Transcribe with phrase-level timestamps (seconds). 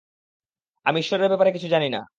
[0.85, 2.01] আমি ঈশ্বরের ব্যাপারে কিছু জানি না।